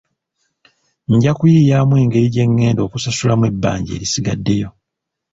[1.13, 4.69] Nja kuyiiya engeri gye ngenda okusasulamu ebbanja erisigaddeyo.